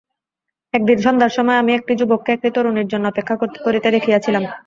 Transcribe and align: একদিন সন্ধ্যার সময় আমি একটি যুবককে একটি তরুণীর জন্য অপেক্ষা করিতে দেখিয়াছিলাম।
একদিন 0.73 0.97
সন্ধ্যার 1.05 1.35
সময় 1.37 1.59
আমি 1.59 1.71
একটি 1.75 1.93
যুবককে 1.99 2.29
একটি 2.33 2.49
তরুণীর 2.55 2.91
জন্য 2.91 3.05
অপেক্ষা 3.07 3.35
করিতে 3.65 3.87
দেখিয়াছিলাম। 3.95 4.43